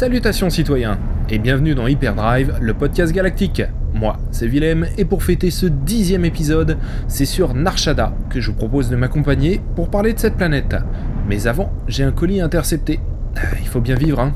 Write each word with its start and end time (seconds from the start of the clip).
Salutations 0.00 0.48
citoyens, 0.48 0.98
et 1.28 1.38
bienvenue 1.38 1.74
dans 1.74 1.86
Hyperdrive, 1.86 2.54
le 2.58 2.72
podcast 2.72 3.12
galactique. 3.12 3.60
Moi, 3.92 4.16
c'est 4.30 4.46
Willem, 4.46 4.86
et 4.96 5.04
pour 5.04 5.22
fêter 5.22 5.50
ce 5.50 5.66
dixième 5.66 6.24
épisode, 6.24 6.78
c'est 7.06 7.26
sur 7.26 7.52
Narshada 7.52 8.14
que 8.30 8.40
je 8.40 8.50
vous 8.50 8.56
propose 8.56 8.88
de 8.88 8.96
m'accompagner 8.96 9.60
pour 9.76 9.90
parler 9.90 10.14
de 10.14 10.18
cette 10.18 10.38
planète. 10.38 10.74
Mais 11.28 11.46
avant, 11.46 11.70
j'ai 11.86 12.02
un 12.02 12.12
colis 12.12 12.40
intercepté. 12.40 12.98
Euh, 13.36 13.40
il 13.60 13.68
faut 13.68 13.82
bien 13.82 13.94
vivre, 13.94 14.20
hein. 14.20 14.32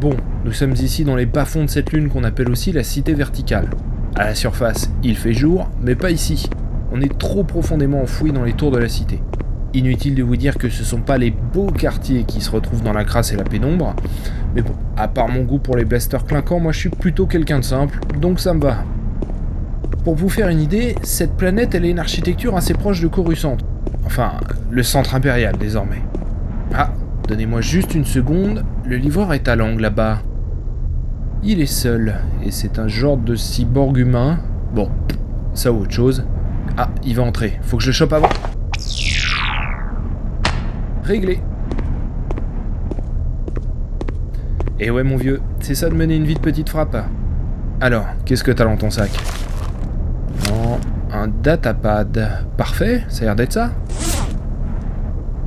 Bon, 0.00 0.14
nous 0.44 0.52
sommes 0.52 0.74
ici 0.74 1.02
dans 1.02 1.16
les 1.16 1.26
bas-fonds 1.26 1.64
de 1.64 1.70
cette 1.70 1.92
lune 1.92 2.08
qu'on 2.08 2.22
appelle 2.22 2.48
aussi 2.48 2.70
la 2.70 2.84
cité 2.84 3.12
verticale. 3.12 3.70
À 4.14 4.26
la 4.26 4.36
surface, 4.36 4.88
il 5.02 5.16
fait 5.16 5.34
jour, 5.34 5.68
mais 5.82 5.96
pas 5.96 6.12
ici. 6.12 6.48
On 6.92 7.00
est 7.00 7.18
trop 7.18 7.42
profondément 7.42 8.02
enfoui 8.02 8.30
dans 8.30 8.44
les 8.44 8.52
tours 8.52 8.70
de 8.70 8.78
la 8.78 8.88
cité. 8.88 9.20
Inutile 9.76 10.14
de 10.14 10.22
vous 10.22 10.36
dire 10.36 10.56
que 10.56 10.70
ce 10.70 10.84
sont 10.84 11.02
pas 11.02 11.18
les 11.18 11.30
beaux 11.30 11.70
quartiers 11.70 12.24
qui 12.24 12.40
se 12.40 12.50
retrouvent 12.50 12.82
dans 12.82 12.94
la 12.94 13.04
crasse 13.04 13.34
et 13.34 13.36
la 13.36 13.44
pénombre. 13.44 13.94
Mais 14.54 14.62
bon, 14.62 14.72
à 14.96 15.06
part 15.06 15.28
mon 15.28 15.42
goût 15.42 15.58
pour 15.58 15.76
les 15.76 15.84
blasters 15.84 16.24
clinquants, 16.24 16.58
moi 16.58 16.72
je 16.72 16.78
suis 16.78 16.88
plutôt 16.88 17.26
quelqu'un 17.26 17.58
de 17.58 17.64
simple, 17.64 17.98
donc 18.18 18.40
ça 18.40 18.54
me 18.54 18.62
va. 18.62 18.78
Pour 20.02 20.14
vous 20.14 20.30
faire 20.30 20.48
une 20.48 20.62
idée, 20.62 20.94
cette 21.02 21.36
planète 21.36 21.74
elle 21.74 21.84
a 21.84 21.88
une 21.88 21.98
architecture 21.98 22.56
assez 22.56 22.72
proche 22.72 23.02
de 23.02 23.08
Coruscant. 23.08 23.58
Enfin, 24.06 24.32
le 24.70 24.82
centre 24.82 25.14
impérial 25.14 25.58
désormais. 25.58 26.00
Ah, 26.74 26.94
donnez-moi 27.28 27.60
juste 27.60 27.94
une 27.94 28.06
seconde, 28.06 28.64
le 28.86 28.96
livreur 28.96 29.34
est 29.34 29.46
à 29.46 29.56
l'angle 29.56 29.82
là-bas. 29.82 30.20
Il 31.42 31.60
est 31.60 31.66
seul, 31.66 32.14
et 32.42 32.50
c'est 32.50 32.78
un 32.78 32.88
genre 32.88 33.18
de 33.18 33.34
cyborg 33.34 33.98
humain. 33.98 34.38
Bon, 34.74 34.88
ça 35.52 35.70
ou 35.70 35.82
autre 35.82 35.92
chose. 35.92 36.24
Ah, 36.78 36.88
il 37.04 37.14
va 37.14 37.24
entrer, 37.24 37.58
faut 37.60 37.76
que 37.76 37.82
je 37.82 37.90
le 37.90 37.92
chope 37.92 38.14
avant. 38.14 38.30
Réglé. 41.06 41.40
Et 44.80 44.90
ouais 44.90 45.04
mon 45.04 45.16
vieux, 45.16 45.40
c'est 45.60 45.76
ça 45.76 45.88
de 45.88 45.94
mener 45.94 46.16
une 46.16 46.24
vie 46.24 46.34
de 46.34 46.40
petite 46.40 46.68
frappe. 46.68 46.96
Alors, 47.80 48.06
qu'est-ce 48.24 48.42
que 48.42 48.50
t'as 48.50 48.64
dans 48.64 48.76
ton 48.76 48.90
sac? 48.90 49.10
Non, 50.48 50.80
un 51.12 51.28
datapad. 51.28 52.44
Parfait, 52.56 53.04
ça 53.08 53.22
a 53.22 53.24
l'air 53.26 53.36
d'être 53.36 53.52
ça. 53.52 53.70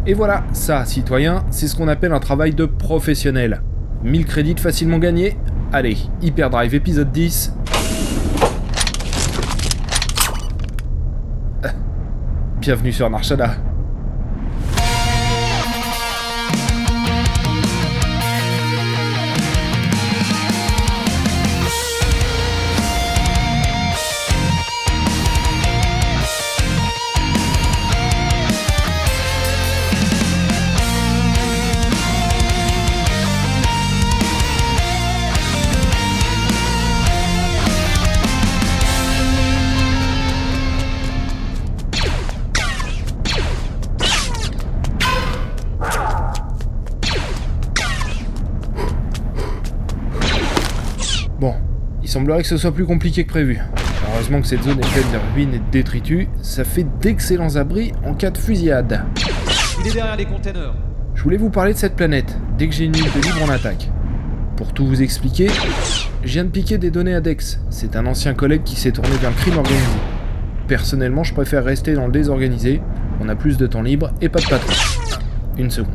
Et 0.07 0.13
voilà, 0.13 0.45
ça, 0.53 0.85
citoyen, 0.85 1.43
c'est 1.49 1.67
ce 1.67 1.75
qu'on 1.75 1.89
appelle 1.89 2.13
un 2.13 2.21
travail 2.21 2.53
de 2.53 2.65
professionnel. 2.65 3.61
1000 4.03 4.25
crédits 4.25 4.55
facilement 4.55 4.97
gagnés. 4.97 5.37
Allez, 5.73 5.97
Hyperdrive 6.21 6.73
épisode 6.73 7.11
10. 7.11 7.53
Bienvenue 12.61 12.93
sur 12.93 13.09
Narshada. 13.09 13.68
Il 52.09 52.11
semblerait 52.11 52.41
que 52.41 52.47
ce 52.47 52.57
soit 52.57 52.71
plus 52.71 52.87
compliqué 52.87 53.23
que 53.23 53.29
prévu. 53.29 53.59
Heureusement 54.11 54.41
que 54.41 54.47
cette 54.47 54.63
zone 54.63 54.79
est 54.79 54.93
pleine 54.93 55.11
de 55.13 55.35
ruines 55.35 55.53
et 55.53 55.59
de 55.59 55.71
détritus, 55.71 56.27
ça 56.41 56.63
fait 56.63 56.87
d'excellents 56.99 57.55
abris 57.55 57.91
en 58.03 58.15
cas 58.15 58.31
de 58.31 58.37
fusillade. 58.39 59.05
Il 59.79 59.87
est 59.87 59.93
derrière 59.93 60.15
les 60.15 60.25
containers. 60.25 60.73
Je 61.13 61.21
voulais 61.21 61.37
vous 61.37 61.51
parler 61.51 61.73
de 61.73 61.77
cette 61.77 61.95
planète, 61.95 62.35
dès 62.57 62.67
que 62.67 62.73
j'ai 62.73 62.85
une 62.85 62.93
minute 62.93 63.15
de 63.15 63.21
libre 63.21 63.43
en 63.43 63.49
attaque. 63.49 63.91
Pour 64.57 64.73
tout 64.73 64.87
vous 64.87 65.03
expliquer, 65.03 65.49
je 66.23 66.33
viens 66.33 66.45
de 66.45 66.49
piquer 66.49 66.79
des 66.79 66.89
données 66.89 67.13
à 67.13 67.21
Dex. 67.21 67.59
C'est 67.69 67.95
un 67.95 68.07
ancien 68.07 68.33
collègue 68.33 68.63
qui 68.63 68.75
s'est 68.75 68.91
tourné 68.91 69.15
vers 69.21 69.29
le 69.29 69.35
crime 69.35 69.57
organisé. 69.57 69.85
Personnellement, 70.67 71.23
je 71.23 71.35
préfère 71.35 71.63
rester 71.63 71.93
dans 71.93 72.07
le 72.07 72.11
désorganisé. 72.11 72.81
On 73.21 73.29
a 73.29 73.35
plus 73.35 73.57
de 73.57 73.67
temps 73.67 73.83
libre 73.83 74.13
et 74.19 74.29
pas 74.29 74.39
de 74.39 74.47
patron. 74.47 74.73
Une 75.59 75.69
seconde. 75.69 75.93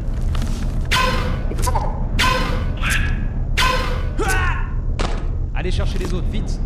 Allez 5.64 5.70
chercher 5.70 5.98
les 5.98 6.12
autres, 6.12 6.28
vite. 6.30 6.60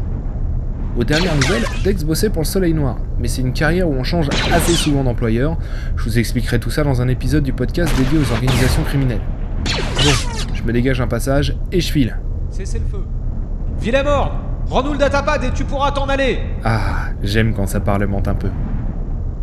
Aux 0.97 1.05
dernières 1.05 1.37
nouvelles, 1.37 1.63
Dex 1.85 2.03
bossait 2.03 2.31
pour 2.31 2.43
le 2.43 2.47
Soleil 2.47 2.75
Noir, 2.75 2.97
mais 3.21 3.29
c'est 3.29 3.43
une 3.43 3.53
carrière 3.53 3.89
où 3.89 3.93
on 3.93 4.03
change 4.03 4.27
assez 4.53 4.73
souvent 4.73 5.05
d'employeur. 5.05 5.57
Je 5.97 6.03
vous 6.03 6.19
expliquerai 6.19 6.59
tout 6.59 6.71
ça 6.71 6.83
dans 6.83 7.01
un 7.01 7.07
épisode 7.07 7.45
du 7.45 7.53
podcast 7.53 7.97
dédié 7.97 8.19
aux 8.19 8.33
organisations 8.33 8.83
criminelles. 8.83 9.21
Bon, 9.65 10.11
je 10.53 10.65
me 10.65 10.73
dégage 10.73 11.01
un 11.01 11.07
passage 11.07 11.57
et 11.71 11.81
je 11.81 11.93
file. 11.93 12.19
Cessez 12.51 12.81
le 12.81 12.87
feu. 12.87 13.05
Villemort 13.79 14.35
Rends-nous 14.67 14.95
le 14.95 14.99
datapad 14.99 15.45
et 15.45 15.53
tu 15.53 15.63
pourras 15.63 15.93
t'en 15.93 16.09
aller 16.09 16.41
Ah, 16.65 17.11
j'aime 17.23 17.55
quand 17.55 17.69
ça 17.69 17.79
parlemente 17.79 18.27
un 18.27 18.35
peu. 18.35 18.49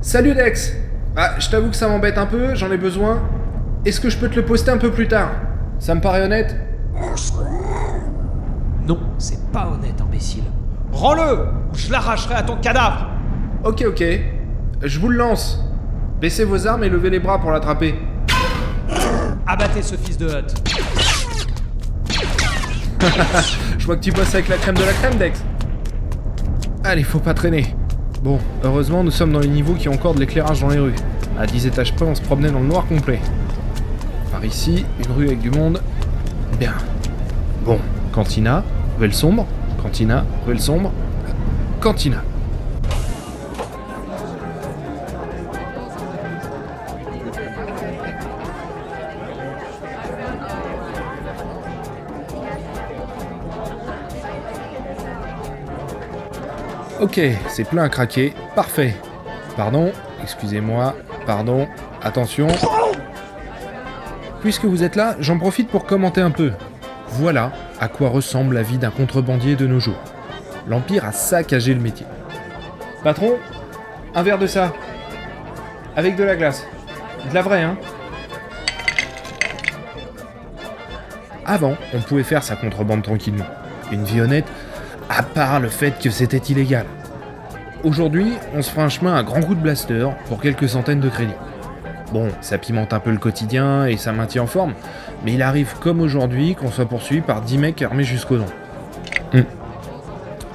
Salut 0.02 0.34
Dex 0.36 0.74
Ah, 1.16 1.36
je 1.40 1.50
t'avoue 1.50 1.70
que 1.70 1.78
ça 1.78 1.88
m'embête 1.88 2.18
un 2.18 2.26
peu, 2.26 2.56
j'en 2.56 2.70
ai 2.74 2.78
besoin. 2.78 3.24
Est-ce 3.86 4.02
que 4.02 4.10
je 4.10 4.18
peux 4.18 4.28
te 4.28 4.36
le 4.36 4.44
poster 4.44 4.72
un 4.72 4.78
peu 4.80 4.92
plus 4.92 5.08
tard? 5.08 5.32
Ça 5.80 5.96
me 5.96 6.02
paraît 6.02 6.24
honnête? 6.24 6.58
Non, 8.88 9.00
c'est 9.18 9.52
pas 9.52 9.68
honnête, 9.68 10.00
imbécile. 10.02 10.44
Rends-le 10.92 11.34
ou 11.72 11.76
je 11.76 11.92
l'arracherai 11.92 12.36
à 12.36 12.44
ton 12.44 12.58
cadavre 12.58 13.08
Ok, 13.64 13.84
ok. 13.88 14.04
Je 14.84 15.00
vous 15.00 15.10
le 15.10 15.18
lance. 15.18 15.60
Baissez 16.22 16.46
vos 16.46 16.68
armes 16.68 16.84
et 16.84 16.90
levez 16.90 17.10
les 17.10 17.20
bras 17.20 17.40
pour 17.40 17.52
l'attraper. 17.52 17.96
Abattez 19.48 19.82
ce 19.82 19.96
fils 19.96 20.18
de 20.18 20.28
Hut. 20.28 20.54
Je 23.78 23.86
vois 23.86 23.98
que 23.98 24.02
tu 24.02 24.12
bosses 24.12 24.34
avec 24.34 24.48
la 24.48 24.58
crème 24.58 24.76
de 24.76 24.84
la 24.84 24.94
crème, 24.94 25.16
Dex. 25.18 25.44
Allez, 26.84 27.04
faut 27.04 27.20
pas 27.20 27.34
traîner. 27.34 27.76
Bon, 28.24 28.40
heureusement, 28.64 29.04
nous 29.04 29.12
sommes 29.12 29.34
dans 29.34 29.40
les 29.40 29.48
niveaux 29.48 29.74
qui 29.74 29.90
ont 29.90 29.94
encore 29.94 30.16
de 30.16 30.20
l'éclairage 30.20 30.62
dans 30.62 30.70
les 30.70 30.80
rues. 30.80 30.96
À 31.40 31.46
10 31.46 31.68
étages 31.68 31.94
près, 31.94 32.06
on 32.06 32.16
se 32.16 32.22
promenait 32.22 32.52
dans 32.52 32.60
le 32.60 32.68
noir 32.68 32.86
complet. 32.88 33.20
Par 34.32 34.44
ici, 34.46 34.86
une 35.06 35.12
rue 35.16 35.28
avec 35.28 35.42
du 35.42 35.52
monde. 35.52 35.82
Bien. 36.60 36.74
Bon, 37.66 37.80
cantina, 38.14 38.64
ruelle 38.98 39.14
sombre, 39.14 39.46
cantina, 39.82 40.26
ruelle 40.46 40.60
sombre, 40.60 40.92
cantina. 41.82 42.24
Ok, 57.02 57.20
c'est 57.50 57.66
plein 57.66 57.84
à 57.84 57.90
craquer. 57.90 58.34
Parfait. 58.56 58.96
Pardon, 59.58 59.92
excusez-moi, 60.24 60.96
pardon, 61.26 61.68
attention. 62.02 62.48
Puisque 64.42 64.66
vous 64.66 64.84
êtes 64.84 64.96
là, 64.96 65.16
j'en 65.20 65.38
profite 65.38 65.70
pour 65.70 65.86
commenter 65.86 66.22
un 66.22 66.32
peu. 66.32 66.52
Voilà 67.10 67.52
à 67.80 67.88
quoi 67.88 68.10
ressemble 68.10 68.56
la 68.56 68.62
vie 68.62 68.78
d'un 68.78 68.92
contrebandier 68.92 69.56
de 69.56 69.68
nos 69.68 69.80
jours. 69.80 70.00
L'Empire 70.68 71.06
a 71.06 71.12
saccagé 71.12 71.74
le 71.74 71.82
métier. 71.82 72.06
Patron, 73.04 73.34
un 74.14 74.24
verre 74.24 74.40
de 74.40 74.48
ça. 74.48 74.74
Avec 75.96 76.16
de 76.16 76.24
la 76.24 76.36
glace. 76.36 76.66
De 77.30 77.34
la 77.34 77.42
vraie, 77.42 77.64
hein 77.64 77.78
Avant, 81.46 81.76
on 81.94 82.00
pouvait 82.00 82.24
faire 82.24 82.44
sa 82.44 82.56
contrebande 82.56 83.04
tranquillement. 83.04 83.46
Une 83.92 84.04
vie 84.04 84.22
honnête, 84.22 84.48
à 85.10 85.22
part 85.22 85.60
le 85.60 85.70
fait 85.70 86.00
que 86.02 86.10
c'était 86.10 86.38
illégal. 86.38 86.86
Aujourd'hui, 87.84 88.34
on 88.56 88.64
se 88.64 88.72
fera 88.72 88.86
un 88.86 88.90
chemin 88.90 89.16
à 89.16 89.22
grands 89.22 89.42
coups 89.42 89.58
de 89.58 89.62
blaster 89.62 90.08
pour 90.28 90.42
quelques 90.42 90.70
centaines 90.70 91.02
de 91.02 91.10
crédits. 91.10 91.34
Bon, 92.12 92.30
ça 92.42 92.58
pimente 92.58 92.94
un 92.94 93.00
peu 93.00 93.12
le 93.12 93.18
quotidien 93.18 93.86
et 93.86 93.98
ça 93.98 94.12
maintient 94.12 94.44
en 94.44 94.48
forme, 94.48 94.74
mais 95.24 95.34
il 95.34 95.42
arrive 95.42 95.74
comme 95.80 96.02
aujourd'hui 96.02 96.56
qu'on 96.56 96.72
soit 96.72 96.86
poursuivi 96.86 97.22
par 97.22 97.42
10 97.42 97.58
mecs 97.58 97.82
armés 97.82 98.04
jusqu'aux 98.04 98.38
dents. 98.38 98.46
Hmm. 99.34 99.42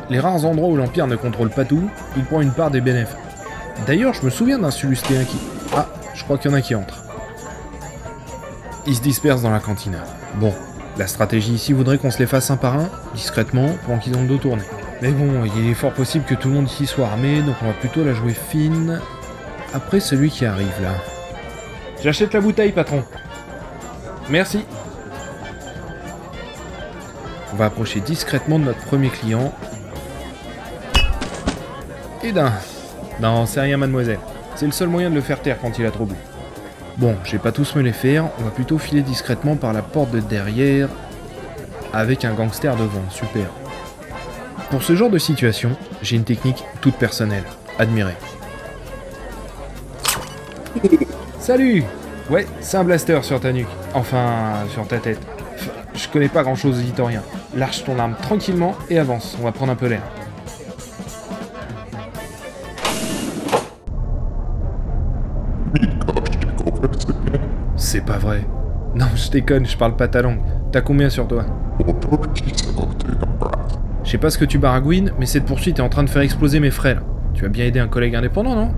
Les 0.09 0.21
rares 0.21 0.45
endroits 0.45 0.69
où 0.69 0.77
l'Empire 0.77 1.07
ne 1.07 1.17
contrôle 1.17 1.51
pas 1.51 1.65
tout, 1.65 1.89
il 2.17 2.25
prend 2.25 2.41
une 2.41 2.53
part 2.53 2.71
des 2.71 2.81
bénéfices. 2.81 3.17
D'ailleurs, 3.87 4.15
je 4.15 4.25
me 4.25 4.31
souviens 4.31 4.59
d'un 4.59 4.71
Sulustéen 4.71 5.25
qui... 5.25 5.39
Ah, 5.75 5.87
je 6.15 6.25
crois 6.25 6.39
qu'il 6.39 6.51
y 6.51 6.55
en 6.55 6.57
a 6.57 6.61
qui 6.61 6.75
entrent. 6.75 7.03
Ils 8.87 8.95
se 8.95 9.03
dispersent 9.03 9.43
dans 9.43 9.51
la 9.51 9.61
cantine. 9.61 9.97
Bon, 10.37 10.53
la 10.99 11.07
stratégie 11.07 11.53
ici 11.53 11.73
voudrait 11.73 11.99
qu'on 11.99 12.11
se 12.11 12.19
les 12.19 12.27
fasse 12.27 12.51
un 12.51 12.57
par 12.57 12.75
un, 12.75 12.89
discrètement, 13.15 13.71
pendant 13.87 13.99
qu'ils 13.99 14.17
ont 14.17 14.23
le 14.23 14.29
dos 14.29 14.39
tourné. 14.39 14.63
Mais 15.03 15.13
bon, 15.13 15.45
il 15.45 15.71
est 15.71 15.75
fort 15.75 15.93
possible 15.93 16.25
que 16.25 16.35
tout 16.35 16.49
le 16.49 16.55
monde 16.55 16.67
ici 16.67 16.87
soit 16.87 17.07
armé, 17.07 17.41
donc 17.43 17.55
on 17.63 17.67
va 17.67 17.73
plutôt 17.73 18.05
la 18.05 18.13
jouer 18.13 18.35
fine. 18.35 19.01
Après 19.73 20.01
celui 20.01 20.31
qui 20.31 20.45
arrive 20.45 20.75
là. 20.83 20.93
J'achète 22.03 22.33
la 22.33 22.41
bouteille, 22.41 22.73
patron. 22.73 23.05
Merci. 24.29 24.65
On 27.53 27.57
va 27.57 27.67
approcher 27.67 28.01
discrètement 28.01 28.59
de 28.59 28.65
notre 28.65 28.81
premier 28.81 29.11
client. 29.11 29.53
Et 32.23 32.33
d'un. 32.33 32.53
Non, 33.21 33.45
c'est 33.47 33.61
rien, 33.61 33.77
mademoiselle. 33.77 34.19
C'est 34.55 34.67
le 34.67 34.73
seul 34.73 34.89
moyen 34.89 35.11
de 35.11 35.15
le 35.15 35.21
faire 35.21 35.41
taire 35.41 35.59
quand 35.61 35.79
il 35.79 35.87
a 35.87 35.91
trop 35.91 36.07
bu. 36.07 36.15
Bon, 36.97 37.17
je 37.25 37.33
vais 37.33 37.39
pas 37.39 37.53
tous 37.53 37.77
me 37.77 37.83
les 37.83 37.93
faire, 37.93 38.29
on 38.39 38.45
va 38.45 38.51
plutôt 38.51 38.77
filer 38.77 39.03
discrètement 39.03 39.57
par 39.57 39.73
la 39.73 39.81
porte 39.81 40.11
de 40.11 40.21
derrière 40.21 40.89
avec 41.93 42.25
un 42.25 42.35
gangster 42.35 42.77
devant, 42.77 43.09
super. 43.11 43.47
Pour 44.71 44.83
ce 44.83 44.95
genre 44.95 45.11
de 45.11 45.19
situation, 45.19 45.71
j'ai 46.03 46.17
une 46.17 46.25
technique 46.25 46.63
toute 46.81 46.97
personnelle, 46.97 47.45
admirez. 47.79 48.17
Salut 51.41 51.83
Ouais, 52.29 52.47
c'est 52.61 52.77
un 52.77 52.85
blaster 52.85 53.19
sur 53.23 53.41
ta 53.41 53.51
nuque. 53.51 53.67
Enfin, 53.95 54.53
sur 54.69 54.87
ta 54.87 54.99
tête. 54.99 55.19
Je 55.95 56.07
connais 56.09 56.29
pas 56.29 56.43
grand 56.43 56.55
chose 56.55 56.79
aux. 56.79 57.23
Lâche 57.57 57.83
ton 57.83 57.99
arme 57.99 58.15
tranquillement 58.21 58.75
et 58.91 58.99
avance, 58.99 59.39
on 59.41 59.45
va 59.45 59.51
prendre 59.51 59.73
un 59.73 59.75
peu 59.75 59.87
l'air. 59.89 60.03
C'est 67.75 68.05
pas 68.05 68.19
vrai. 68.19 68.47
Non, 68.95 69.07
je 69.15 69.31
déconne, 69.31 69.65
je 69.65 69.79
parle 69.79 69.97
pas 69.97 70.09
ta 70.09 70.21
langue. 70.21 70.41
T'as 70.71 70.83
combien 70.83 71.09
sur 71.09 71.27
toi? 71.27 71.47
Je 74.05 74.11
sais 74.11 74.19
pas 74.19 74.29
ce 74.29 74.37
que 74.37 74.45
tu 74.45 74.59
baragouines, 74.59 75.13
mais 75.19 75.25
cette 75.25 75.47
poursuite 75.47 75.79
est 75.79 75.83
en 75.83 75.89
train 75.89 76.05
de 76.05 76.11
faire 76.11 76.23
exploser 76.23 76.61
mes 76.61 76.71
là. 76.71 77.01
Tu 77.33 77.47
as 77.47 77.49
bien 77.49 77.65
aidé 77.65 77.81
un 77.81 77.89
collègue 77.89 78.15
indépendant, 78.15 78.55
non? 78.55 78.73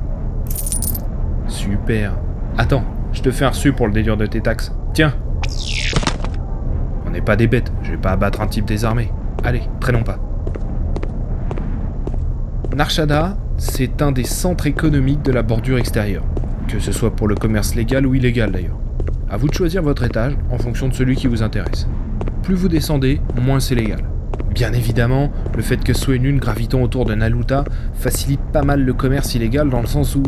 Super. 1.48 2.14
Attends, 2.58 2.84
je 3.12 3.22
te 3.22 3.30
fais 3.30 3.44
un 3.44 3.48
reçu 3.48 3.72
pour 3.72 3.86
le 3.86 3.92
délire 3.92 4.16
de 4.16 4.26
tes 4.26 4.40
taxes. 4.40 4.72
Tiens. 4.92 5.14
On 7.06 7.10
n'est 7.10 7.22
pas 7.22 7.36
des 7.36 7.46
bêtes, 7.46 7.72
je 7.82 7.92
vais 7.92 7.96
pas 7.96 8.10
abattre 8.12 8.40
un 8.40 8.46
type 8.46 8.66
désarmé. 8.66 9.10
Allez, 9.42 9.62
traînons 9.80 10.02
pas. 10.02 10.18
Narshada, 12.76 13.36
c'est 13.56 14.02
un 14.02 14.12
des 14.12 14.24
centres 14.24 14.66
économiques 14.66 15.22
de 15.22 15.32
la 15.32 15.42
bordure 15.42 15.78
extérieure. 15.78 16.24
Que 16.68 16.78
ce 16.78 16.92
soit 16.92 17.14
pour 17.14 17.28
le 17.28 17.34
commerce 17.34 17.74
légal 17.74 18.06
ou 18.06 18.14
illégal 18.14 18.52
d'ailleurs. 18.52 18.78
A 19.30 19.36
vous 19.36 19.48
de 19.48 19.54
choisir 19.54 19.82
votre 19.82 20.04
étage 20.04 20.36
en 20.50 20.58
fonction 20.58 20.88
de 20.88 20.94
celui 20.94 21.16
qui 21.16 21.26
vous 21.26 21.42
intéresse. 21.42 21.86
Plus 22.42 22.54
vous 22.54 22.68
descendez, 22.68 23.20
moins 23.40 23.60
c'est 23.60 23.74
légal. 23.74 24.04
Bien 24.54 24.72
évidemment, 24.74 25.30
le 25.56 25.62
fait 25.62 25.82
que 25.82 25.94
soit 25.94 26.16
une 26.16 26.24
lune 26.24 26.38
gravitant 26.38 26.82
autour 26.82 27.06
de 27.06 27.14
Naluta 27.14 27.64
facilite 27.94 28.40
pas 28.52 28.62
mal 28.62 28.82
le 28.82 28.92
commerce 28.92 29.34
illégal 29.34 29.70
dans 29.70 29.80
le 29.80 29.86
sens 29.86 30.16
où 30.16 30.22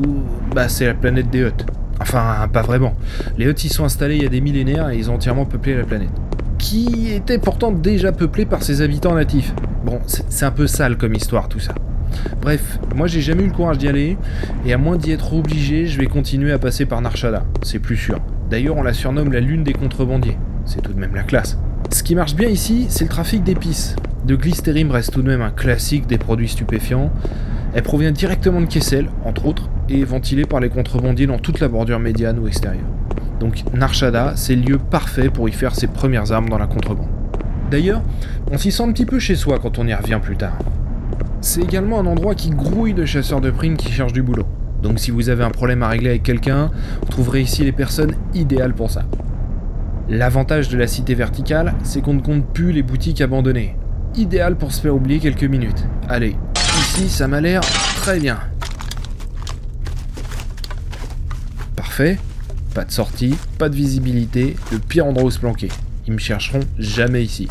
bah, 0.55 0.69
c'est 0.69 0.87
la 0.87 0.95
planète 0.95 1.29
des 1.29 1.41
Huttes. 1.41 1.67
Enfin, 2.01 2.49
pas 2.53 2.63
vraiment. 2.63 2.95
Les 3.39 3.47
Huttes 3.47 3.65
y 3.65 3.69
sont 3.69 3.85
installés 3.85 4.17
il 4.17 4.23
y 4.23 4.27
a 4.27 4.31
des 4.31 4.41
millénaires 4.41 4.91
et 4.91 4.97
ils 4.97 5.11
ont 5.11 5.15
entièrement 5.15 5.45
peuplé 5.45 5.77
la 5.77 5.85
planète. 5.85 6.11
Qui 6.59 7.13
était 7.13 7.39
pourtant 7.39 7.73
déjà 7.73 8.13
peuplée 8.13 8.47
par 8.47 8.63
ses 8.63 8.81
habitants 8.81 9.15
natifs. 9.15 9.55
Bon, 9.85 10.01
c'est 10.07 10.45
un 10.45 10.51
peu 10.51 10.67
sale 10.67 10.97
comme 10.97 11.15
histoire 11.15 11.49
tout 11.49 11.61
ça. 11.61 11.75
Bref, 12.41 12.79
moi 12.95 13.07
j'ai 13.07 13.21
jamais 13.21 13.43
eu 13.43 13.49
le 13.49 13.53
courage 13.53 13.79
d'y 13.79 13.89
aller, 13.89 14.17
et 14.65 14.73
à 14.73 14.79
moins 14.79 14.97
d'y 14.97 15.11
être 15.11 15.35
obligé, 15.35 15.87
je 15.87 15.99
vais 15.99 16.07
continuer 16.07 16.53
à 16.53 16.59
passer 16.59 16.87
par 16.87 17.01
Narshada, 17.01 17.45
c'est 17.63 17.79
plus 17.79 17.97
sûr. 17.97 18.21
D'ailleurs, 18.51 18.77
on 18.77 18.83
la 18.83 18.93
surnomme 18.93 19.33
la 19.33 19.41
lune 19.41 19.65
des 19.65 19.73
contrebandiers. 19.73 20.37
C'est 20.65 20.81
tout 20.81 20.93
de 20.93 21.01
même 21.01 21.15
la 21.15 21.23
classe. 21.23 21.59
Ce 21.91 22.03
qui 22.03 22.15
marche 22.15 22.35
bien 22.35 22.49
ici, 22.49 22.87
c'est 22.89 23.05
le 23.05 23.11
trafic 23.11 23.43
d'épices. 23.43 23.97
De 24.25 24.37
glistérine 24.37 24.91
reste 24.91 25.13
tout 25.13 25.23
de 25.23 25.29
même 25.29 25.43
un 25.43 25.51
classique 25.51 26.07
des 26.07 26.19
produits 26.19 26.49
stupéfiants. 26.49 27.13
Elle 27.75 27.83
provient 27.83 28.13
directement 28.13 28.61
de 28.61 28.67
Kessel, 28.67 29.11
entre 29.25 29.47
autres, 29.47 29.69
et 29.89 30.01
est 30.01 30.05
ventilée 30.05 30.45
par 30.45 30.61
les 30.61 30.69
contrebandiers 30.69 31.27
dans 31.27 31.39
toute 31.39 31.59
la 31.59 31.67
bordure 31.67 31.99
médiane 31.99 32.39
ou 32.39 32.47
extérieure. 32.47 32.87
Donc 33.41 33.65
Narshada, 33.75 34.35
c'est 34.37 34.55
le 34.55 34.63
lieu 34.63 34.79
parfait 34.79 35.29
pour 35.29 35.49
y 35.49 35.53
faire 35.53 35.75
ses 35.75 35.89
premières 35.89 36.31
armes 36.31 36.49
dans 36.49 36.59
la 36.59 36.69
contrebande. 36.69 37.09
D'ailleurs, 37.73 38.03
on 38.53 38.59
s'y 38.59 38.71
sent 38.71 38.85
un 38.85 38.93
petit 38.93 39.07
peu 39.07 39.19
chez 39.19 39.35
soi 39.35 39.59
quand 39.59 39.81
on 39.81 39.89
y 39.89 39.95
revient 39.95 40.21
plus 40.23 40.37
tard. 40.37 40.57
C'est 41.41 41.63
également 41.63 41.99
un 41.99 42.07
endroit 42.07 42.37
qui 42.37 42.51
grouille 42.51 42.95
de 42.95 43.05
chasseurs 43.05 43.41
de 43.41 43.51
primes 43.51 43.77
qui 43.77 43.91
cherchent 43.91 44.13
du 44.13 44.23
boulot. 44.23 44.47
Donc 44.83 45.01
si 45.01 45.11
vous 45.11 45.29
avez 45.29 45.43
un 45.43 45.51
problème 45.51 45.83
à 45.83 45.89
régler 45.89 46.11
avec 46.11 46.23
quelqu'un, 46.23 46.71
vous 47.01 47.09
trouverez 47.11 47.41
ici 47.41 47.65
les 47.65 47.73
personnes 47.73 48.15
idéales 48.35 48.75
pour 48.75 48.91
ça. 48.91 49.03
L'avantage 50.09 50.69
de 50.69 50.79
la 50.79 50.87
cité 50.87 51.15
verticale, 51.15 51.75
c'est 51.83 52.03
qu'on 52.03 52.15
ne 52.15 52.21
compte 52.21 52.47
plus 52.47 52.71
les 52.71 52.83
boutiques 52.83 53.21
abandonnées. 53.21 53.75
Idéal 54.15 54.57
pour 54.57 54.71
se 54.71 54.81
faire 54.81 54.95
oublier 54.95 55.19
quelques 55.19 55.45
minutes. 55.45 55.87
Allez, 56.09 56.37
ça 57.09 57.29
m'a 57.29 57.41
l'air 57.41 57.61
très 57.97 58.19
bien. 58.19 58.39
Parfait. 61.77 62.19
Pas 62.75 62.85
de 62.85 62.91
sortie, 62.91 63.37
pas 63.59 63.69
de 63.69 63.77
visibilité, 63.77 64.57
le 64.73 64.81
pire 64.81 65.07
endroit 65.07 65.27
où 65.27 65.31
se 65.31 65.39
planquer. 65.39 65.69
Ils 66.09 66.13
me 66.13 66.19
chercheront 66.19 66.65
jamais 66.77 67.23
ici. 67.23 67.49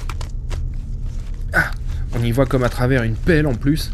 Ah, 1.53 1.71
on 2.13 2.21
y 2.21 2.31
voit 2.31 2.45
comme 2.45 2.63
à 2.63 2.69
travers 2.69 3.03
une 3.03 3.15
pelle 3.15 3.47
en 3.47 3.53
plus. 3.53 3.91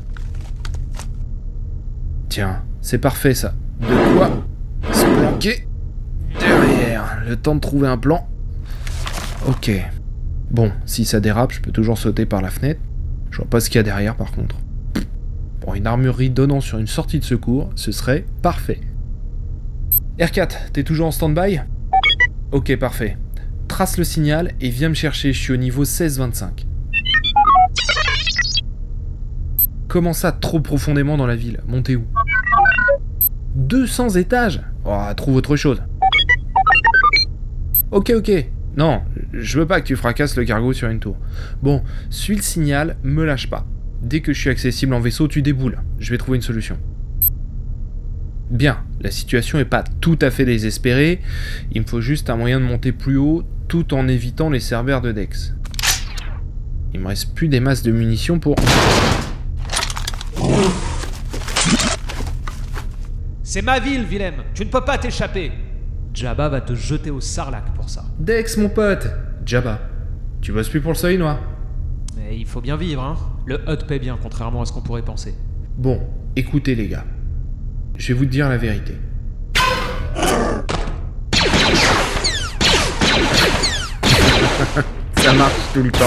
Tiens, 2.30 2.64
c'est 2.82 2.98
parfait 2.98 3.36
ça. 3.36 3.54
De 3.82 4.18
quoi 4.18 4.44
se 4.92 5.06
planquer 5.06 5.68
derrière? 6.40 7.22
Le 7.28 7.36
temps 7.36 7.54
de 7.54 7.60
trouver 7.60 7.88
un 7.88 7.98
plan. 7.98 8.28
Ok. 9.48 9.70
Bon, 10.50 10.72
si 10.88 11.06
ça 11.06 11.20
dérape, 11.20 11.52
je 11.52 11.62
peux 11.62 11.72
toujours 11.72 12.00
sauter 12.00 12.26
par 12.26 12.42
la 12.42 12.50
fenêtre. 12.50 12.82
Je 13.30 13.38
vois 13.38 13.48
pas 13.48 13.60
ce 13.60 13.70
qu'il 13.70 13.78
y 13.78 13.82
a 13.82 13.84
derrière 13.84 14.16
par 14.16 14.32
contre. 14.32 14.56
Pour 15.62 15.76
une 15.76 15.88
armurerie 15.88 16.30
donnant 16.30 16.62
sur 16.62 16.78
une 16.78 16.88
sortie 16.88 17.20
de 17.20 17.24
secours, 17.24 17.70
ce 17.76 17.92
serait 17.92 18.26
parfait. 18.42 18.80
R4, 20.18 20.72
t'es 20.74 20.84
toujours 20.84 21.08
en 21.08 21.12
stand-by? 21.12 21.60
Ok, 22.52 22.76
parfait. 22.78 23.18
Trace 23.68 23.98
le 23.98 24.04
signal 24.04 24.54
et 24.62 24.70
viens 24.70 24.90
me 24.90 24.94
chercher, 24.94 25.34
je 25.34 25.40
suis 25.40 25.54
au 25.54 25.58
niveau 25.58 25.84
16-25. 25.84 26.66
Comment 29.88 30.14
ça, 30.14 30.32
trop 30.32 30.60
profondément 30.60 31.18
dans 31.18 31.28
la 31.28 31.36
ville? 31.36 31.62
Montez 31.68 31.96
où? 31.96 32.06
200 33.56 34.12
étages? 34.12 34.62
Oh, 34.86 35.02
trouve 35.16 35.36
autre 35.36 35.56
chose. 35.56 35.82
Ok, 37.92 38.12
ok. 38.16 38.32
Non, 38.78 39.02
je 39.34 39.60
veux 39.60 39.66
pas 39.66 39.82
que 39.82 39.88
tu 39.88 39.96
fracasses 39.96 40.36
le 40.36 40.46
cargo 40.46 40.74
sur 40.74 40.90
une 40.90 41.00
tour. 41.00 41.18
Bon, 41.62 41.84
suis 42.10 42.36
le 42.36 42.42
signal, 42.42 42.98
me 43.04 43.26
lâche 43.26 43.50
pas. 43.50 43.66
Dès 44.02 44.22
que 44.22 44.34
je 44.34 44.40
suis 44.40 44.50
accessible 44.50 44.94
en 44.94 45.00
vaisseau, 45.00 45.28
tu 45.28 45.42
déboules. 45.42 45.78
Je 46.00 46.10
vais 46.12 46.18
trouver 46.18 46.38
une 46.38 46.42
solution. 46.42 46.78
Bien, 48.50 48.80
la 49.02 49.12
situation 49.12 49.60
est 49.60 49.66
pas 49.66 49.84
tout 50.02 50.18
à 50.22 50.32
fait 50.32 50.46
désespérée. 50.46 51.22
Il 51.72 51.82
me 51.82 51.88
faut 51.88 52.02
juste 52.02 52.30
un 52.30 52.36
moyen 52.36 52.60
de 52.60 52.66
monter 52.66 52.92
plus 52.92 53.18
haut 53.18 53.44
tout 53.68 53.94
en 53.94 54.08
évitant 54.08 54.50
les 54.50 54.60
serveurs 54.60 55.02
de 55.02 55.12
Dex. 55.12 55.54
Il 56.94 57.02
me 57.02 57.08
reste 57.08 57.36
plus 57.36 57.48
des 57.48 57.60
masses 57.60 57.84
de 57.84 57.92
munitions 57.92 58.40
pour... 58.40 58.56
C'est 63.44 63.62
ma 63.62 63.80
ville, 63.80 64.06
Willem. 64.06 64.36
Tu 64.54 64.66
ne 64.66 64.70
peux 64.70 64.82
pas 64.82 64.98
t'échapper. 64.98 65.52
Jabba 66.14 66.50
va 66.50 66.62
te 66.62 66.74
jeter 66.74 67.12
au 67.12 67.22
sarlac 67.22 67.74
pour 67.76 67.90
ça. 67.90 68.06
Dex, 68.20 68.58
mon 68.58 68.70
pote 68.70 69.08
Jabba, 69.46 69.80
tu 70.42 70.52
bosses 70.52 70.70
plus 70.70 70.82
pour 70.82 70.92
le 70.92 70.98
seuil 70.98 71.18
noir 71.18 71.40
Mais 72.20 72.38
il 72.38 72.46
faut 72.46 72.60
bien 72.62 72.76
vivre, 72.76 73.02
hein. 73.02 73.16
Le 73.46 73.60
HUD 73.68 73.86
paie 73.88 73.98
bien, 74.00 74.18
contrairement 74.22 74.62
à 74.62 74.66
ce 74.66 74.74
qu'on 74.74 74.82
pourrait 74.82 75.02
penser. 75.04 75.34
Bon, 75.78 76.02
écoutez 76.36 76.76
les 76.76 76.88
gars. 76.90 77.06
Je 77.98 78.12
vais 78.14 78.20
vous 78.20 78.26
dire 78.26 78.50
la 78.50 78.58
vérité. 78.58 78.96
Ça 85.18 85.34
marche 85.34 85.54
tout 85.74 85.84
le 85.84 85.92
temps. 85.92 86.06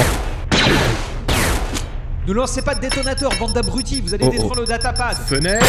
Ne 2.29 2.33
lancez 2.35 2.63
pas 2.63 2.75
de 2.75 2.81
détonateur, 2.81 3.31
bande 3.39 3.53
d'abrutis, 3.55 4.01
vous 4.01 4.15
allez 4.15 4.25
Oh, 4.27 4.31
détruire 4.31 4.53
oh. 4.57 4.61
le 4.61 4.67
datapad. 4.67 5.17
Fenêtre. 5.17 5.63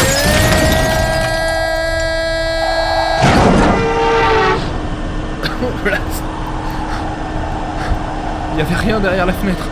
Il 8.52 8.58
y 8.58 8.62
avait 8.62 8.74
rien 8.76 9.00
derrière 9.00 9.26
la 9.26 9.32
fenêtre. 9.32 9.64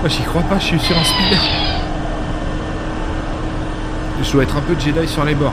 Moi 0.00 0.08
j'y 0.08 0.22
crois 0.22 0.42
pas, 0.42 0.58
je 0.58 0.64
suis 0.64 0.78
sur 0.80 0.96
un 0.96 1.04
speeder. 1.04 1.40
Je 4.22 4.32
dois 4.32 4.42
être 4.42 4.56
un 4.56 4.60
peu 4.60 4.74
Jedi 4.78 5.06
sur 5.06 5.24
les 5.24 5.34
bords. 5.34 5.52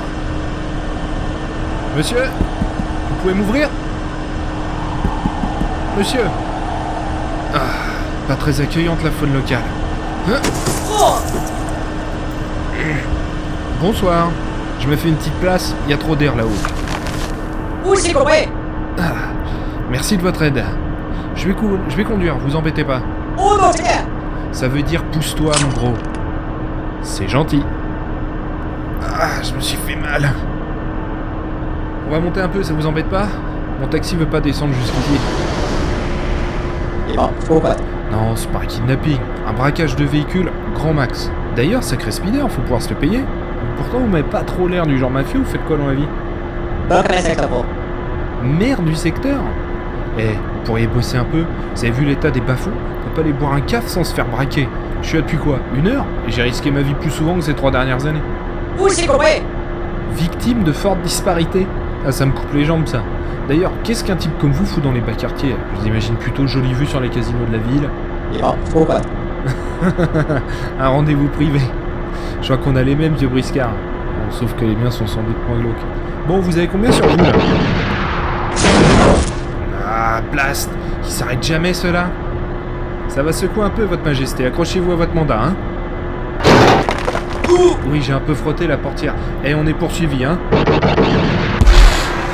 Monsieur 1.98 2.24
Vous 3.10 3.16
pouvez 3.22 3.34
m'ouvrir? 3.34 3.70
Monsieur 5.98 6.24
Ah, 7.54 7.60
pas 8.28 8.36
très 8.36 8.60
accueillante 8.62 9.04
la 9.04 9.12
faune 9.12 9.34
locale. 9.34 9.62
Hein? 10.30 10.40
Bonsoir. 13.80 14.30
Je 14.80 14.88
me 14.88 14.96
fais 14.96 15.10
une 15.10 15.16
petite 15.16 15.34
place, 15.36 15.74
il 15.86 15.92
y 15.92 15.94
a 15.94 15.98
trop 15.98 16.16
d'air 16.16 16.36
là-haut. 16.36 16.50
Où 17.86 17.96
c'est 17.96 18.14
compris 18.14 18.48
Ah, 19.00 19.32
merci 19.90 20.18
de 20.18 20.22
votre 20.22 20.42
aide. 20.42 20.64
Je 21.36 21.48
vais, 21.48 21.56
je 21.90 21.96
vais 21.96 22.04
conduire, 22.04 22.38
vous 22.38 22.56
embêtez 22.56 22.84
pas. 22.84 23.02
Où 23.38 23.42
mon 23.42 23.72
frère 23.72 24.06
Ça 24.54 24.68
veut 24.68 24.84
dire 24.84 25.04
pousse-toi, 25.06 25.52
mon 25.64 25.74
gros. 25.74 25.94
C'est 27.02 27.28
gentil. 27.28 27.64
Ah, 29.02 29.42
je 29.44 29.54
me 29.54 29.60
suis 29.60 29.78
fait 29.78 29.96
mal. 29.96 30.32
On 32.08 32.12
va 32.12 32.20
monter 32.20 32.40
un 32.40 32.48
peu, 32.48 32.64
ça 32.64 32.74
vous 32.74 32.86
embête 32.86 33.10
pas? 33.10 33.28
Mon 33.82 33.88
taxi 33.88 34.16
veut 34.16 34.28
pas 34.28 34.40
descendre 34.40 34.74
jusqu'ici. 34.74 35.20
Il 37.10 37.16
m'en 37.16 37.32
faut 37.40 37.60
pas. 37.60 37.76
Non, 38.12 38.36
c'est 38.36 38.50
pas 38.52 38.60
un 38.60 38.66
kidnapping. 38.66 39.18
Un 39.48 39.54
braquage 39.54 39.96
de 39.96 40.06
véhicule, 40.06 40.52
grand 40.76 40.94
max. 40.94 41.32
D'ailleurs, 41.56 41.84
sacré 41.84 42.12
speeder, 42.12 42.50
faut 42.50 42.62
pouvoir 42.62 42.82
se 42.82 42.90
le 42.90 42.96
payer. 42.96 43.24
Pourtant, 43.76 44.00
vous 44.00 44.08
m'avez 44.08 44.24
pas 44.24 44.44
trop 44.44 44.68
l'air 44.68 44.86
du 44.86 45.00
genre 45.00 45.10
mafieux, 45.10 45.40
vous 45.40 45.46
faites 45.46 45.66
quoi 45.66 45.78
dans 45.78 45.88
la 45.88 45.96
vie? 45.96 46.08
Pro. 46.88 47.66
Maire 48.44 48.82
du 48.82 48.96
secteur? 48.96 49.42
Eh, 50.20 50.38
pourriez 50.64 50.88
bosser 50.88 51.18
un 51.18 51.24
peu 51.26 51.44
Vous 51.76 51.84
avez 51.84 51.92
vu 51.92 52.06
l'état 52.06 52.32
des 52.32 52.42
bas-fonds 52.42 52.72
On 52.72 53.10
peut 53.10 53.16
pas 53.16 53.22
aller 53.22 53.34
boire 53.34 53.54
un 53.54 53.62
caf 53.62 53.88
sans 53.88 54.04
se 54.04 54.14
faire 54.14 54.26
braquer. 54.26 54.68
Je 55.02 55.08
suis 55.08 55.18
là 55.18 55.22
depuis 55.24 55.38
quoi 55.38 55.60
Une 55.76 55.88
heure 55.88 56.06
Et 56.28 56.32
j'ai 56.32 56.44
risqué 56.44 56.72
ma 56.72 56.82
vie 56.82 56.94
plus 56.94 57.12
souvent 57.12 57.36
que 57.36 57.42
ces 57.42 57.54
trois 57.54 57.72
dernières 57.72 58.06
années. 58.06 58.22
Où 58.80 58.88
c'est 58.90 59.06
compris 59.08 59.42
Victime 60.16 60.64
de 60.64 60.72
forte 60.72 61.02
disparité 61.02 61.68
Ah, 62.06 62.12
ça 62.12 62.26
me 62.26 62.32
coupe 62.32 62.54
les 62.54 62.66
jambes, 62.66 62.88
ça. 62.88 63.02
D'ailleurs, 63.48 63.72
qu'est-ce 63.84 64.04
qu'un 64.04 64.16
type 64.16 64.38
comme 64.40 64.52
vous 64.52 64.66
fout 64.66 64.82
dans 64.82 64.92
les 64.92 65.02
bas 65.02 65.14
quartiers 65.14 65.56
Je 65.76 65.82
vous 65.82 65.88
imagine 65.88 66.16
plutôt 66.16 66.48
jolie 66.48 66.74
vue 66.74 66.86
sur 66.86 67.00
les 67.02 67.10
casinos 67.10 67.46
de 67.48 67.54
la 67.54 67.58
ville. 67.58 67.90
Bon, 68.42 68.56
ou 68.82 68.86
pas. 68.86 69.02
un 70.80 70.88
rendez-vous 70.88 71.28
privé. 71.28 71.60
Je 72.42 72.46
crois 72.46 72.58
qu'on 72.58 72.76
a 72.76 72.84
les 72.84 72.96
mêmes 72.96 73.16
vieux 73.16 73.28
briscards. 73.28 73.72
Bon, 73.72 74.32
sauf 74.32 74.54
que 74.56 74.64
les 74.66 74.76
miens 74.76 74.92
sont 74.92 75.08
sans 75.08 75.22
doute 75.22 75.36
moins 75.48 75.60
glauques. 75.60 75.76
Bon, 76.28 76.40
vous 76.40 76.58
avez 76.58 76.68
combien 76.68 76.92
sur 76.92 77.06
vous 77.06 77.18
là? 77.18 77.32
Blast. 80.32 80.70
Qui 81.04 81.12
s'arrête 81.12 81.44
jamais 81.44 81.74
ceux-là. 81.74 82.08
Ça 83.08 83.24
va 83.24 83.32
secouer 83.32 83.64
un 83.64 83.70
peu, 83.70 83.84
votre 83.84 84.04
majesté. 84.04 84.46
Accrochez-vous 84.46 84.92
à 84.92 84.96
votre 84.96 85.14
mandat, 85.14 85.40
hein. 85.42 85.56
Oui, 87.88 88.02
j'ai 88.02 88.14
un 88.14 88.20
peu 88.20 88.34
frotté 88.34 88.66
la 88.66 88.78
portière. 88.78 89.14
Et 89.44 89.54
on 89.54 89.68
est 89.68 89.74
poursuivi, 89.74 90.24
hein. 90.24 90.40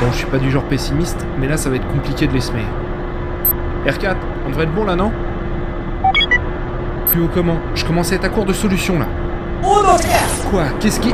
Bon, 0.02 0.08
je 0.12 0.18
suis 0.18 0.28
pas 0.28 0.38
du 0.38 0.50
genre 0.50 0.64
pessimiste, 0.64 1.26
mais 1.38 1.48
là 1.48 1.58
ça 1.58 1.70
va 1.70 1.76
être 1.76 1.88
compliqué 1.90 2.26
de 2.28 2.34
les 2.34 2.40
semer. 2.40 2.64
R4, 3.86 4.16
on 4.46 4.50
devrait 4.50 4.64
être 4.64 4.74
bon 4.74 4.86
là, 4.86 4.96
non? 4.96 5.12
Plus 7.10 7.22
haut 7.22 7.30
comment? 7.34 7.58
Je 7.76 7.84
commence 7.84 8.14
à 8.14 8.16
être 8.16 8.24
à 8.24 8.30
court 8.30 8.46
de 8.46 8.54
solutions 8.54 8.98
là. 8.98 9.08
Tiers 9.98 10.50
Quoi? 10.50 10.64
Qu'est-ce 10.80 11.02
qui... 11.02 11.14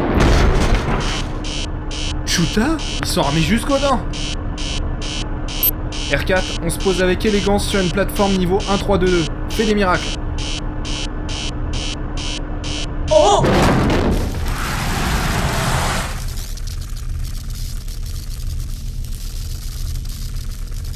Chuta 2.26 2.78
Ils 3.02 3.08
sont 3.08 3.22
armés 3.22 3.40
jusqu'aux 3.40 3.80
dents 3.80 4.02
R4, 6.12 6.60
on 6.62 6.70
se 6.70 6.78
pose 6.78 7.02
avec 7.02 7.26
élégance 7.26 7.68
sur 7.68 7.80
une 7.80 7.92
plateforme 7.92 8.34
niveau 8.34 8.60
1-3-2-2. 8.60 9.26
Fais 9.50 9.66
des 9.66 9.74
miracles. 9.74 10.06
Oh 13.12 13.44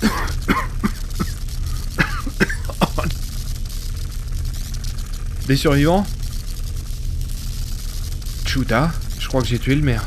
Des 5.47 5.55
survivants? 5.55 6.05
Chuta, 8.45 8.91
je 9.17 9.27
crois 9.27 9.41
que 9.41 9.47
j'ai 9.47 9.57
tué 9.57 9.73
le 9.73 9.81
maire. 9.81 10.05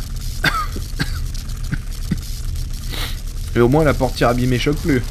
Et 3.54 3.60
au 3.60 3.68
moins 3.68 3.84
la 3.84 3.94
portière 3.94 4.28
abîmée 4.30 4.58
choque 4.58 4.76
plus. 4.78 5.02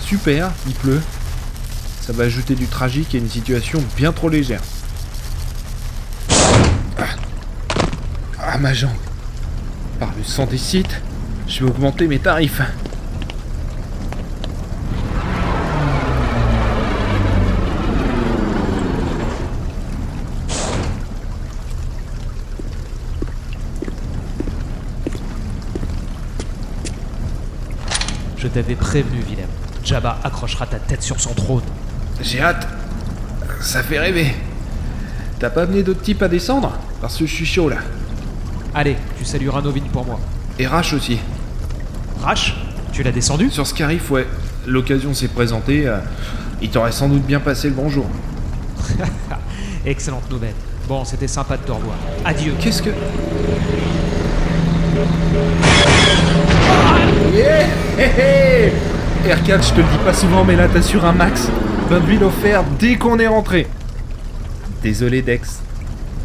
Super, 0.00 0.50
il 0.66 0.74
pleut. 0.74 1.00
Ça 2.00 2.12
va 2.12 2.24
ajouter 2.24 2.54
du 2.54 2.66
tragique 2.66 3.14
à 3.14 3.18
une 3.18 3.28
situation 3.28 3.82
bien 3.96 4.12
trop 4.12 4.28
légère. 4.28 4.62
Ah, 6.98 7.04
Ah, 8.38 8.58
ma 8.58 8.72
jambe. 8.72 8.90
Par 9.98 10.10
le 10.16 10.24
sang 10.24 10.46
des 10.46 10.58
sites, 10.58 11.00
je 11.46 11.62
vais 11.62 11.70
augmenter 11.70 12.08
mes 12.08 12.18
tarifs. 12.18 12.62
T'avais 28.52 28.74
prévenu, 28.74 29.20
Willem. 29.28 29.46
Jabba 29.84 30.18
accrochera 30.24 30.66
ta 30.66 30.78
tête 30.78 31.02
sur 31.02 31.20
son 31.20 31.32
trône. 31.34 31.62
J'ai 32.22 32.40
hâte. 32.40 32.66
Ça 33.60 33.82
fait 33.82 33.98
rêver. 33.98 34.34
T'as 35.38 35.50
pas 35.50 35.62
amené 35.62 35.82
d'autres 35.82 36.02
types 36.02 36.22
à 36.22 36.28
descendre? 36.28 36.72
Parce 37.00 37.16
que 37.16 37.26
je 37.26 37.34
suis 37.34 37.46
chaud 37.46 37.68
là. 37.68 37.76
Allez, 38.74 38.96
tu 39.18 39.24
salueras 39.24 39.62
Novine 39.62 39.88
pour 39.92 40.04
moi. 40.04 40.20
Et 40.58 40.66
Rash 40.66 40.92
aussi. 40.92 41.18
Rash, 42.22 42.54
tu 42.92 43.02
l'as 43.02 43.12
descendu? 43.12 43.50
Sur 43.50 43.66
Scarif, 43.66 44.10
ouais. 44.10 44.26
L'occasion 44.66 45.14
s'est 45.14 45.28
présentée. 45.28 45.86
euh, 45.86 45.98
il 46.60 46.68
t'aurait 46.70 46.92
sans 46.92 47.08
doute 47.08 47.22
bien 47.22 47.40
passé 47.40 47.68
le 47.68 47.74
bonjour. 47.74 48.06
Excellente 49.86 50.30
nouvelle. 50.30 50.54
Bon, 50.86 51.04
c'était 51.04 51.28
sympa 51.28 51.56
de 51.56 51.62
te 51.62 51.72
revoir. 51.72 51.96
Adieu. 52.24 52.54
Qu'est-ce 52.60 52.82
que. 52.82 52.90
Yeah 57.32 57.66
Hé, 57.98 58.72
hé 59.26 59.28
R4, 59.28 59.68
je 59.68 59.72
te 59.74 59.76
le 59.80 59.82
dis 59.82 60.04
pas 60.04 60.14
souvent, 60.14 60.44
mais 60.44 60.56
là 60.56 60.68
t'assures 60.68 61.04
un 61.04 61.12
max. 61.12 61.48
Bain 61.88 62.00
d'huile 62.00 62.24
offert 62.24 62.64
dès 62.78 62.96
qu'on 62.96 63.18
est 63.18 63.26
rentré. 63.26 63.66
Désolé, 64.82 65.22
Dex. 65.22 65.60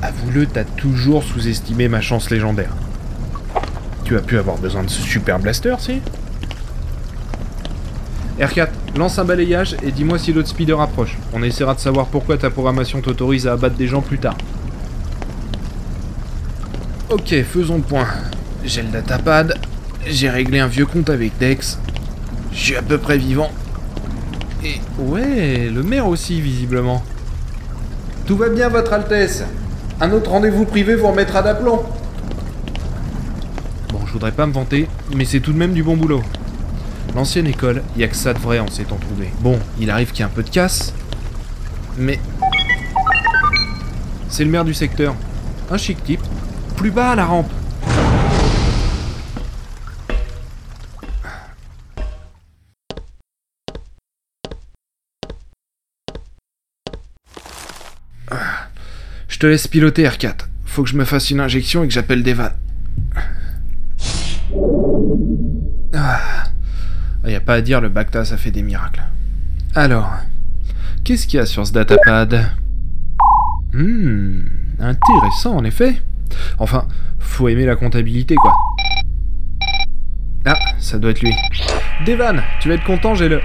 Avoue-le, 0.01 0.45
t'as 0.45 0.63
toujours 0.63 1.23
sous-estimé 1.23 1.87
ma 1.87 2.01
chance 2.01 2.29
légendaire. 2.29 2.71
Tu 4.05 4.15
as 4.15 4.21
pu 4.21 4.37
avoir 4.37 4.57
besoin 4.57 4.83
de 4.83 4.89
ce 4.89 5.01
super 5.01 5.39
blaster, 5.39 5.75
si? 5.79 6.01
R4, 8.39 8.67
lance 8.97 9.17
un 9.19 9.25
balayage 9.25 9.75
et 9.83 9.91
dis-moi 9.91 10.19
si 10.19 10.31
l'autre 10.31 10.49
speeder 10.49 10.79
approche. 10.79 11.17
On 11.33 11.41
essaiera 11.43 11.73
de 11.73 11.79
savoir 11.79 12.07
pourquoi 12.07 12.37
ta 12.37 12.49
programmation 12.49 13.01
t'autorise 13.01 13.47
à 13.47 13.53
abattre 13.53 13.75
des 13.75 13.87
gens 13.87 14.01
plus 14.01 14.17
tard. 14.19 14.37
Ok, 17.09 17.35
faisons 17.43 17.77
le 17.77 17.81
point. 17.81 18.07
J'ai 18.63 18.81
le 18.81 18.89
datapad, 18.89 19.57
j'ai 20.05 20.29
réglé 20.29 20.59
un 20.59 20.67
vieux 20.67 20.85
compte 20.85 21.09
avec 21.09 21.37
Dex, 21.39 21.79
je 22.51 22.57
suis 22.57 22.75
à 22.75 22.81
peu 22.81 22.97
près 22.97 23.17
vivant. 23.17 23.51
Et 24.63 24.79
ouais, 24.99 25.69
le 25.69 25.83
maire 25.83 26.07
aussi, 26.07 26.41
visiblement. 26.41 27.03
Tout 28.25 28.37
va 28.37 28.49
bien, 28.49 28.69
Votre 28.69 28.93
Altesse. 28.93 29.43
Un 30.01 30.11
autre 30.11 30.31
rendez-vous 30.31 30.65
privé 30.65 30.95
vous 30.95 31.07
remettra 31.07 31.41
d'aplomb. 31.41 31.83
Bon, 33.89 33.99
je 34.05 34.11
voudrais 34.11 34.31
pas 34.31 34.45
me 34.45 34.53
vanter, 34.53 34.87
mais 35.15 35.25
c'est 35.25 35.39
tout 35.39 35.53
de 35.53 35.57
même 35.57 35.73
du 35.73 35.83
bon 35.83 35.95
boulot. 35.95 36.23
L'ancienne 37.13 37.47
école, 37.47 37.81
y 37.95 38.03
a 38.03 38.07
que 38.07 38.15
ça 38.15 38.33
de 38.33 38.39
vrai 38.39 38.59
en 38.59 38.67
s'étant 38.67 38.97
trouvé. 38.97 39.29
Bon, 39.39 39.59
il 39.79 39.89
arrive 39.89 40.11
qu'il 40.11 40.19
y 40.19 40.21
ait 40.23 40.25
un 40.25 40.33
peu 40.33 40.43
de 40.43 40.49
casse, 40.49 40.93
mais... 41.97 42.19
C'est 44.27 44.43
le 44.43 44.49
maire 44.49 44.65
du 44.65 44.73
secteur. 44.73 45.15
Un 45.71 45.77
chic 45.77 46.03
type. 46.03 46.21
Plus 46.75 46.91
bas 46.91 47.11
à 47.11 47.15
la 47.15 47.25
rampe. 47.25 47.49
Te 59.45 59.49
laisse 59.49 59.67
piloter 59.67 60.07
R4. 60.07 60.47
Faut 60.65 60.81
que 60.81 60.89
je 60.89 60.97
me 60.97 61.05
fasse 61.05 61.29
une 61.29 61.39
injection 61.39 61.83
et 61.83 61.87
que 61.87 61.93
j'appelle 61.93 62.23
Devan. 62.23 62.49
Ah. 65.93 66.45
Y 67.27 67.35
a 67.35 67.39
pas 67.41 67.53
à 67.53 67.61
dire, 67.61 67.79
le 67.79 67.89
Bacta 67.89 68.25
ça 68.25 68.37
fait 68.37 68.49
des 68.49 68.63
miracles. 68.63 69.03
Alors, 69.75 70.09
qu'est-ce 71.03 71.27
qu'il 71.27 71.37
y 71.37 71.41
a 71.43 71.45
sur 71.45 71.67
ce 71.67 71.73
datapad? 71.73 72.53
Hmm, 73.71 74.45
intéressant 74.79 75.57
en 75.57 75.63
effet. 75.63 76.01
Enfin, 76.57 76.87
faut 77.19 77.47
aimer 77.47 77.67
la 77.67 77.75
comptabilité 77.75 78.33
quoi. 78.33 78.55
Ah, 80.45 80.57
ça 80.79 80.97
doit 80.97 81.11
être 81.11 81.21
lui. 81.21 81.33
Devan, 82.03 82.41
tu 82.59 82.69
vas 82.69 82.75
être 82.75 82.83
content, 82.83 83.13
j'ai 83.13 83.29
le. 83.29 83.41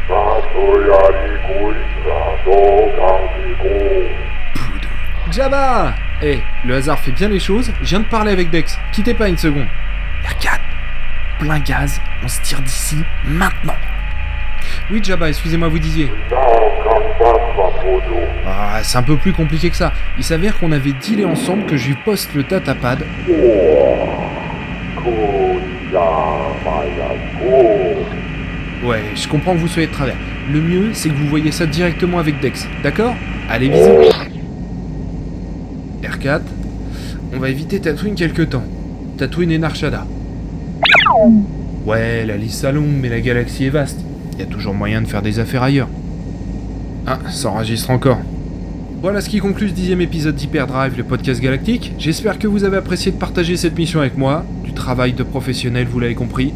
Jabba 5.31 5.95
Eh, 6.23 6.41
le 6.65 6.75
hasard 6.75 6.99
fait 6.99 7.13
bien 7.13 7.29
les 7.29 7.39
choses, 7.39 7.73
je 7.83 7.89
viens 7.89 8.01
de 8.01 8.05
parler 8.05 8.33
avec 8.33 8.51
Dex. 8.51 8.79
Quittez 8.93 9.15
pas 9.15 9.29
une 9.29 9.39
seconde. 9.39 9.67
R4, 10.25 10.59
plein 11.39 11.59
gaz, 11.61 12.01
on 12.25 12.29
se 12.29 12.41
tire 12.43 12.61
d'ici, 12.61 12.97
maintenant. 13.25 13.77
Oui, 14.91 15.01
Jabba, 15.03 15.29
excusez-moi, 15.29 15.69
vous 15.69 15.79
disiez. 15.79 16.11
Ah, 18.47 18.81
c'est 18.83 18.99
un 18.99 19.03
peu 19.03 19.17
plus 19.17 19.33
compliqué 19.33 19.71
que 19.71 19.77
ça. 19.77 19.93
Il 20.19 20.25
s'avère 20.25 20.59
qu'on 20.59 20.73
avait 20.73 20.93
dealé 20.93 21.25
ensemble 21.25 21.65
que 21.67 21.77
je 21.77 21.89
lui 21.89 21.95
poste 22.05 22.35
le 22.35 22.43
datapad. 22.43 23.05
Ouais, 28.83 29.03
je 29.15 29.29
comprends 29.29 29.53
que 29.53 29.59
vous 29.59 29.69
soyez 29.69 29.87
de 29.89 29.93
travers. 29.93 30.17
Le 30.51 30.61
mieux, 30.61 30.91
c'est 30.93 31.09
que 31.11 31.15
vous 31.15 31.27
voyez 31.27 31.53
ça 31.53 31.67
directement 31.67 32.19
avec 32.19 32.41
Dex, 32.41 32.67
d'accord? 32.83 33.15
Allez, 33.49 33.69
bisous. 33.69 34.30
R4, 36.21 36.41
on 37.33 37.39
va 37.39 37.49
éviter 37.49 37.81
Tatooine 37.81 38.15
quelque 38.15 38.43
temps. 38.43 38.65
Tatooine 39.17 39.51
et 39.53 39.59
Narshada. 39.59 40.07
Ouais, 41.87 42.27
la 42.27 42.37
liste 42.37 42.65
est 42.65 42.73
longue, 42.73 42.99
mais 43.01 43.09
la 43.09 43.21
galaxie 43.21 43.65
est 43.65 43.71
vaste. 43.71 44.01
Il 44.35 44.41
y 44.41 44.43
a 44.43 44.47
toujours 44.47 44.75
moyen 44.75 45.03
de 45.03 45.07
faire 45.07 45.23
des 45.23 45.39
affaires 45.39 45.63
ailleurs. 45.63 45.89
Ah, 47.07 47.19
ça 47.31 47.51
enregistre 47.51 47.91
encore. 47.91 48.19
Voilà 49.03 49.23
ce 49.23 49.31
qui 49.31 49.39
conclut 49.39 49.71
ce 49.71 49.75
dixième 49.75 50.03
épisode 50.03 50.35
d'Hyperdrive, 50.35 50.97
le 50.99 51.05
podcast 51.05 51.41
galactique. 51.41 51.95
J'espère 51.99 52.39
que 52.39 52.47
vous 52.47 52.65
avez 52.65 52.77
apprécié 52.77 53.11
de 53.13 53.17
partager 53.17 53.57
cette 53.57 53.79
mission 53.79 54.01
avec 54.01 54.19
moi. 54.19 54.45
Du 54.63 54.73
travail 54.75 55.15
de 55.15 55.23
professionnel, 55.23 55.87
vous 55.91 56.01
l'avez 56.01 56.15
compris. 56.15 56.53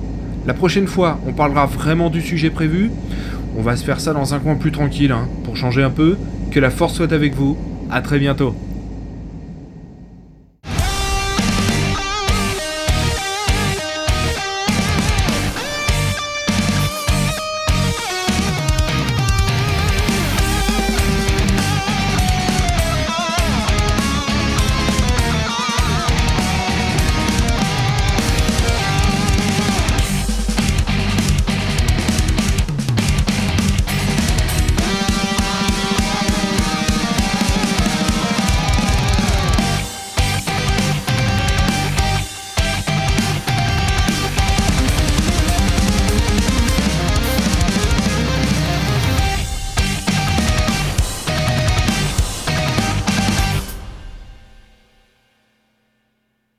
La 0.46 0.52
prochaine 0.52 0.86
fois, 0.86 1.18
on 1.26 1.32
parlera 1.32 1.64
vraiment 1.64 2.10
du 2.10 2.20
sujet 2.20 2.50
prévu. 2.50 2.90
On 3.56 3.62
va 3.62 3.76
se 3.76 3.84
faire 3.84 4.00
ça 4.00 4.12
dans 4.12 4.34
un 4.34 4.40
coin 4.40 4.56
plus 4.56 4.72
tranquille, 4.72 5.12
hein, 5.12 5.26
pour 5.42 5.56
changer 5.56 5.82
un 5.82 5.90
peu. 5.90 6.18
Que 6.50 6.60
la 6.60 6.70
force 6.70 6.94
soit 6.94 7.12
avec 7.12 7.34
vous. 7.34 7.56
À 7.90 8.02
très 8.02 8.18
bientôt. 8.18 8.54